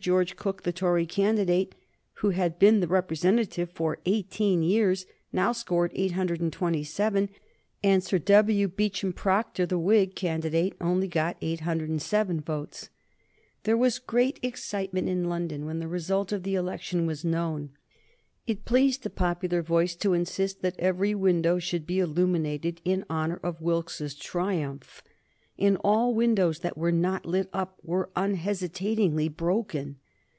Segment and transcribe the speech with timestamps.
[0.00, 1.74] George Cooke, the Tory candidate,
[2.14, 5.04] who had been the representative for eighteen years,
[5.36, 7.28] only scored 827,
[7.82, 8.66] and Sir W.
[8.66, 12.88] Beauchamp Procter, the Whig candidate, only got 807 votes.
[13.64, 17.68] There was great excitement in London when the result of the election was known.
[18.46, 23.38] It pleased the popular voice to insist that every window should be illuminated in honor
[23.42, 25.02] of Wilkes's triumph,
[25.56, 29.96] and all windows that were not lit up were unhesitatingly broken.